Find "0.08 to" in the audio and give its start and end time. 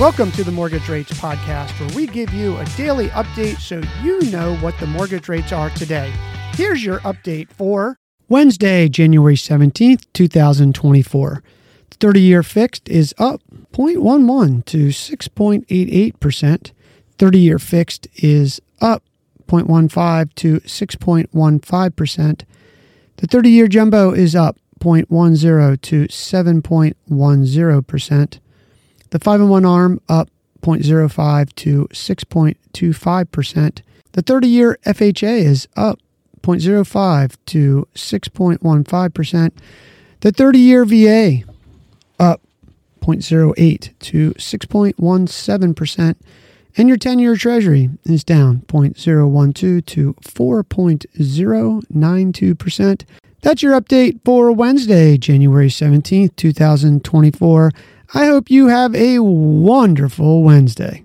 43.02-44.32